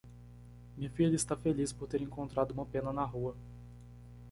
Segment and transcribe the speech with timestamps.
[0.75, 3.35] Minha filha está feliz por ter encontrado uma pena na rua.